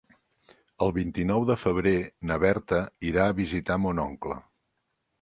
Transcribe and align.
El 0.85 0.93
vint-i-nou 0.95 1.45
de 1.51 1.57
febrer 1.65 1.95
na 2.31 2.39
Berta 2.47 2.83
irà 3.13 3.29
a 3.35 3.39
visitar 3.45 3.81
mon 3.87 4.07
oncle. 4.11 4.43